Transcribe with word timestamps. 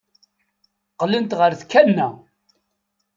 Qqlent 0.93 1.31
ɣer 1.39 1.51
tkanna. 1.59 2.07